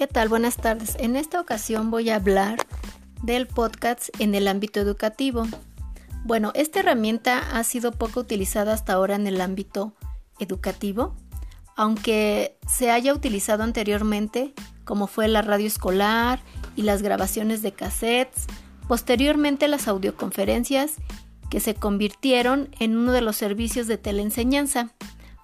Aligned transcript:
¿Qué 0.00 0.06
tal? 0.06 0.30
Buenas 0.30 0.56
tardes. 0.56 0.96
En 0.98 1.14
esta 1.14 1.38
ocasión 1.38 1.90
voy 1.90 2.08
a 2.08 2.16
hablar 2.16 2.56
del 3.22 3.46
podcast 3.46 4.08
en 4.18 4.34
el 4.34 4.48
ámbito 4.48 4.80
educativo. 4.80 5.46
Bueno, 6.24 6.52
esta 6.54 6.80
herramienta 6.80 7.54
ha 7.54 7.62
sido 7.64 7.92
poco 7.92 8.20
utilizada 8.20 8.72
hasta 8.72 8.94
ahora 8.94 9.16
en 9.16 9.26
el 9.26 9.42
ámbito 9.42 9.94
educativo, 10.38 11.14
aunque 11.76 12.56
se 12.66 12.90
haya 12.90 13.12
utilizado 13.12 13.62
anteriormente, 13.62 14.54
como 14.84 15.06
fue 15.06 15.28
la 15.28 15.42
radio 15.42 15.66
escolar 15.66 16.40
y 16.76 16.82
las 16.84 17.02
grabaciones 17.02 17.60
de 17.60 17.72
cassettes, 17.72 18.46
posteriormente 18.88 19.68
las 19.68 19.86
audioconferencias 19.86 20.94
que 21.50 21.60
se 21.60 21.74
convirtieron 21.74 22.70
en 22.78 22.96
uno 22.96 23.12
de 23.12 23.20
los 23.20 23.36
servicios 23.36 23.86
de 23.86 23.98
teleenseñanza. 23.98 24.94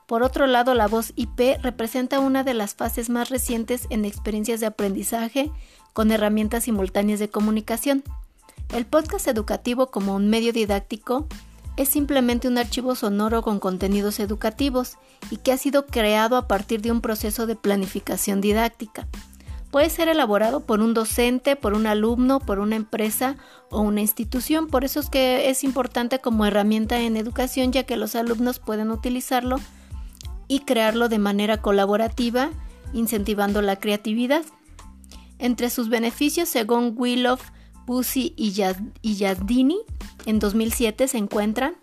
Por 0.07 0.23
otro 0.23 0.47
lado, 0.47 0.73
la 0.75 0.87
voz 0.87 1.13
IP 1.17 1.61
representa 1.61 2.21
una 2.21 2.45
de 2.45 2.55
las 2.55 2.77
fases 2.77 3.11
más 3.11 3.29
recientes 3.29 3.89
en 3.91 4.05
experiencias 4.05 4.61
de 4.61 4.67
aprendizaje 4.67 5.51
con 5.93 6.13
herramientas 6.13 6.65
simultáneas 6.65 7.19
de 7.19 7.29
comunicación. 7.29 8.05
El 8.73 8.87
podcast 8.87 9.27
educativo 9.27 9.89
como 9.89 10.15
un 10.15 10.31
medio 10.31 10.53
didáctico 10.53 11.27
es 11.77 11.89
simplemente 11.89 12.47
un 12.47 12.57
archivo 12.57 12.95
sonoro 12.95 13.43
con 13.43 13.59
contenidos 13.59 14.21
educativos 14.21 14.97
y 15.29 15.39
que 15.39 15.51
ha 15.51 15.59
sido 15.59 15.87
creado 15.87 16.37
a 16.37 16.47
partir 16.47 16.83
de 16.83 16.93
un 16.93 17.01
proceso 17.01 17.47
de 17.47 17.57
planificación 17.57 18.41
didáctica. 18.41 19.09
Puede 19.73 19.91
ser 19.91 20.09
elaborado 20.09 20.61
por 20.61 20.81
un 20.81 20.95
docente, 20.95 21.57
por 21.57 21.75
un 21.75 21.85
alumno, 21.89 22.39
por 22.39 22.61
una 22.61 22.77
empresa 22.77 23.37
o 23.71 23.81
una 23.81 24.03
institución. 24.03 24.69
Por 24.69 24.85
eso 24.85 25.01
es 25.01 25.11
que 25.11 25.51
es 25.51 25.65
importante 25.65 26.21
como 26.21 26.47
herramienta 26.47 27.01
en 27.01 27.17
educación 27.17 27.73
ya 27.73 27.83
que 27.83 27.97
los 27.97 28.15
alumnos 28.15 28.61
pueden 28.61 28.93
utilizarlo 28.93 29.59
y 30.49 30.61
crearlo 30.61 31.09
de 31.09 31.19
manera 31.19 31.61
colaborativa, 31.61 32.51
incentivando 32.93 33.63
la 33.63 33.77
creatividad. 33.77 34.45
Entre 35.39 35.71
sus 35.71 35.89
beneficios, 35.89 36.49
según 36.49 36.95
Willow, 36.97 37.39
Busi 37.87 38.35
y 38.37 38.53
Yadini, 39.15 39.79
en 40.25 40.39
2007 40.39 41.09
se 41.09 41.19
encuentran 41.19 41.77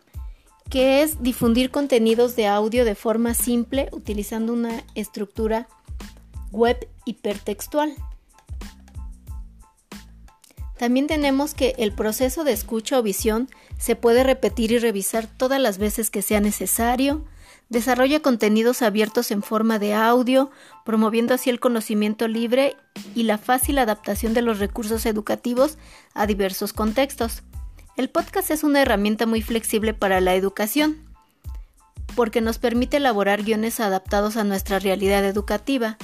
que 0.69 1.03
es 1.03 1.21
difundir 1.21 1.71
contenidos 1.71 2.35
de 2.35 2.47
audio 2.47 2.83
de 2.83 2.95
forma 2.95 3.33
simple 3.33 3.89
utilizando 3.91 4.53
una 4.53 4.83
estructura 4.95 5.67
web 6.51 6.87
hipertextual. 7.05 7.93
También 10.77 11.07
tenemos 11.07 11.53
que 11.53 11.75
el 11.77 11.93
proceso 11.93 12.43
de 12.43 12.51
escucha 12.51 12.99
o 12.99 13.03
visión 13.03 13.49
se 13.77 13.95
puede 13.95 14.23
repetir 14.23 14.71
y 14.71 14.79
revisar 14.79 15.27
todas 15.27 15.61
las 15.61 15.77
veces 15.77 16.09
que 16.09 16.21
sea 16.21 16.41
necesario, 16.41 17.23
Desarrolla 17.69 18.19
contenidos 18.19 18.81
abiertos 18.81 19.31
en 19.31 19.41
forma 19.41 19.79
de 19.79 19.93
audio, 19.93 20.51
promoviendo 20.85 21.33
así 21.33 21.49
el 21.49 21.59
conocimiento 21.59 22.27
libre 22.27 22.75
y 23.15 23.23
la 23.23 23.37
fácil 23.37 23.79
adaptación 23.79 24.33
de 24.33 24.41
los 24.41 24.59
recursos 24.59 25.05
educativos 25.05 25.77
a 26.13 26.27
diversos 26.27 26.73
contextos. 26.73 27.43
El 27.95 28.09
podcast 28.09 28.51
es 28.51 28.63
una 28.63 28.81
herramienta 28.81 29.25
muy 29.25 29.41
flexible 29.41 29.93
para 29.93 30.19
la 30.21 30.35
educación, 30.35 30.97
porque 32.15 32.41
nos 32.41 32.57
permite 32.57 32.97
elaborar 32.97 33.43
guiones 33.43 33.79
adaptados 33.79 34.37
a 34.37 34.43
nuestra 34.43 34.79
realidad 34.79 35.25
educativa. 35.25 35.97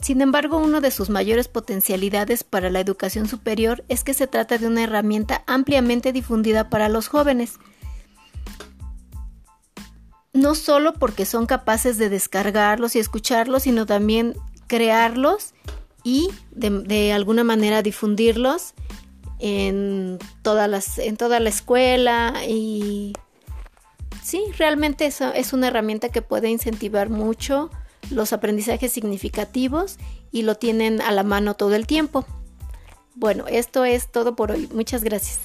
Sin 0.00 0.20
embargo, 0.20 0.58
una 0.58 0.80
de 0.80 0.90
sus 0.90 1.08
mayores 1.08 1.48
potencialidades 1.48 2.44
para 2.44 2.70
la 2.70 2.80
educación 2.80 3.28
superior 3.28 3.84
es 3.88 4.04
que 4.04 4.14
se 4.14 4.26
trata 4.26 4.58
de 4.58 4.66
una 4.66 4.84
herramienta 4.84 5.42
ampliamente 5.46 6.12
difundida 6.12 6.68
para 6.68 6.88
los 6.88 7.08
jóvenes, 7.08 7.58
no 10.46 10.54
solo 10.54 10.92
porque 10.92 11.24
son 11.24 11.46
capaces 11.46 11.98
de 11.98 12.08
descargarlos 12.08 12.94
y 12.94 13.00
escucharlos, 13.00 13.64
sino 13.64 13.84
también 13.84 14.34
crearlos 14.68 15.54
y 16.04 16.28
de, 16.52 17.12
alguna 17.12 17.42
manera 17.42 17.82
difundirlos 17.82 18.74
en, 19.40 20.20
todas 20.42 20.70
las, 20.70 20.98
en 20.98 21.16
toda 21.16 21.40
la 21.40 21.48
escuela 21.48 22.32
y 22.48 23.12
sí, 24.22 24.40
realmente 24.56 25.06
eso 25.06 25.32
es 25.34 25.52
una 25.52 25.66
herramienta 25.66 26.10
que 26.10 26.22
puede 26.22 26.48
incentivar 26.48 27.10
mucho 27.10 27.68
los 28.12 28.32
aprendizajes 28.32 28.92
significativos 28.92 29.96
y 30.30 30.42
lo 30.42 30.54
tienen 30.54 31.00
a 31.00 31.10
la 31.10 31.24
mano 31.24 31.54
todo 31.54 31.74
el 31.74 31.88
tiempo. 31.88 32.24
Bueno, 33.16 33.46
esto 33.48 33.84
es 33.84 34.12
todo 34.12 34.36
por 34.36 34.52
hoy. 34.52 34.68
Muchas 34.72 35.02
gracias. 35.02 35.40